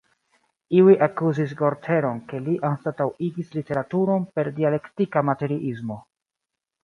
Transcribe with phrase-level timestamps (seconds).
[0.77, 5.99] Iuj akuzis Gorter-on, ke li anstataŭigis literaturon per dialektika materiismo.